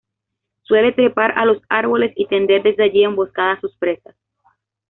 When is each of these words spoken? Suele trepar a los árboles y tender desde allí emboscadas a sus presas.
Suele 0.63 0.93
trepar 0.93 1.37
a 1.37 1.45
los 1.45 1.61
árboles 1.69 2.11
y 2.15 2.25
tender 2.25 2.63
desde 2.63 2.85
allí 2.85 3.03
emboscadas 3.03 3.59
a 3.59 3.61
sus 3.61 3.77
presas. 3.77 4.15